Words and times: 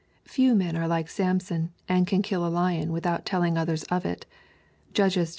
Few 0.25 0.55
men 0.55 0.75
are 0.75 0.87
like 0.87 1.05
Samson^ 1.05 1.69
and 1.87 2.07
can 2.07 2.23
kill 2.23 2.43
a 2.43 2.49
lion 2.49 2.91
without 2.91 3.23
telling 3.23 3.55
others 3.55 3.83
of 3.83 4.03
it. 4.03 4.25
(Judges 4.93 5.29
xiv. 5.29 5.29